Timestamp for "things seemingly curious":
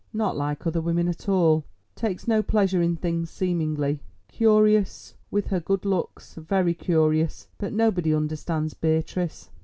2.95-5.13